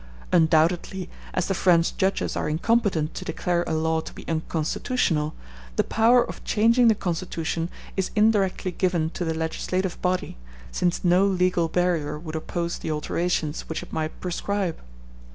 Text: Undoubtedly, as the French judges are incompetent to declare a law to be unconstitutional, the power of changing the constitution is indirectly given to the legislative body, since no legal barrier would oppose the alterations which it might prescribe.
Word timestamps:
Undoubtedly, 0.31 1.11
as 1.31 1.45
the 1.45 1.53
French 1.53 1.95
judges 1.95 2.35
are 2.35 2.49
incompetent 2.49 3.13
to 3.13 3.23
declare 3.23 3.63
a 3.67 3.73
law 3.75 4.01
to 4.01 4.11
be 4.13 4.25
unconstitutional, 4.27 5.35
the 5.75 5.83
power 5.83 6.27
of 6.27 6.43
changing 6.43 6.87
the 6.87 6.95
constitution 6.95 7.69
is 7.95 8.09
indirectly 8.15 8.71
given 8.71 9.11
to 9.11 9.23
the 9.23 9.35
legislative 9.35 10.01
body, 10.01 10.37
since 10.71 11.03
no 11.03 11.23
legal 11.27 11.67
barrier 11.67 12.17
would 12.17 12.35
oppose 12.35 12.79
the 12.79 12.89
alterations 12.89 13.69
which 13.69 13.83
it 13.83 13.93
might 13.93 14.19
prescribe. 14.19 14.79